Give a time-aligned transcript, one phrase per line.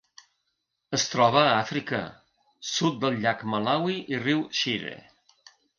[0.97, 2.01] Es troba a Àfrica:
[2.73, 5.01] sud del llac Malawi i riu Shire.